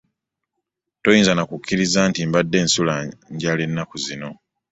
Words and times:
Toyinza 1.03 1.33
na 1.35 1.43
kukikkiriza 1.49 1.99
nti 2.09 2.21
mbadde 2.27 2.59
nsula 2.67 2.95
njala 3.33 3.61
ennaku 3.67 3.95
zino! 4.05 4.29